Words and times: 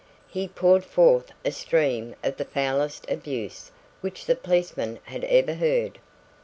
He 0.27 0.47
poured 0.47 0.83
forth 0.83 1.31
a 1.45 1.51
stream 1.51 2.15
of 2.23 2.37
the 2.37 2.45
foulest 2.45 3.05
abuse 3.07 3.69
which 4.01 4.25
the 4.25 4.35
policeman 4.35 4.97
had 5.03 5.23
ever 5.25 5.53
heard. 5.53 5.99